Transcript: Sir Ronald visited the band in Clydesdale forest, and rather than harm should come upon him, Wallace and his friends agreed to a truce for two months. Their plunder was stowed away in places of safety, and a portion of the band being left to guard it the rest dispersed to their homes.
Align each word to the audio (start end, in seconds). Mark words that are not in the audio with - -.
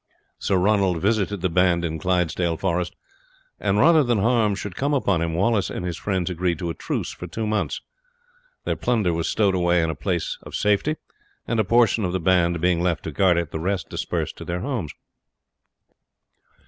Sir 0.39 0.57
Ronald 0.57 0.99
visited 0.99 1.41
the 1.41 1.47
band 1.49 1.85
in 1.85 1.99
Clydesdale 1.99 2.57
forest, 2.57 2.95
and 3.59 3.77
rather 3.77 4.03
than 4.03 4.17
harm 4.17 4.55
should 4.55 4.75
come 4.75 4.95
upon 4.95 5.21
him, 5.21 5.35
Wallace 5.35 5.69
and 5.69 5.85
his 5.85 5.95
friends 5.95 6.27
agreed 6.27 6.57
to 6.57 6.71
a 6.71 6.73
truce 6.73 7.11
for 7.11 7.27
two 7.27 7.45
months. 7.45 7.81
Their 8.65 8.75
plunder 8.75 9.13
was 9.13 9.29
stowed 9.29 9.53
away 9.53 9.79
in 9.83 9.95
places 9.97 10.39
of 10.41 10.55
safety, 10.55 10.95
and 11.47 11.59
a 11.59 11.63
portion 11.63 12.03
of 12.03 12.13
the 12.13 12.19
band 12.19 12.59
being 12.61 12.81
left 12.81 13.03
to 13.03 13.11
guard 13.11 13.37
it 13.37 13.51
the 13.51 13.59
rest 13.59 13.89
dispersed 13.89 14.37
to 14.37 14.43
their 14.43 14.61
homes. 14.61 14.91